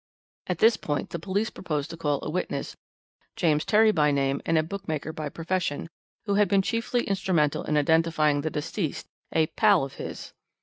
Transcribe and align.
"At 0.47 0.57
this 0.57 0.77
point 0.77 1.11
the 1.11 1.19
police 1.19 1.51
proposed 1.51 1.91
to 1.91 1.95
call 1.97 2.23
a 2.25 2.29
witness, 2.31 2.75
James 3.35 3.63
Terry 3.63 3.91
by 3.91 4.09
name 4.09 4.41
and 4.47 4.57
a 4.57 4.63
bookmaker 4.63 5.13
by 5.13 5.29
profession, 5.29 5.91
who 6.25 6.33
had 6.33 6.47
been 6.47 6.63
chiefly 6.63 7.03
instrumental 7.03 7.63
in 7.65 7.77
identifying 7.77 8.41
the 8.41 8.49
deceased, 8.49 9.05
a 9.31 9.45
'pal' 9.45 9.83
of 9.83 9.93
his. 10.01 10.33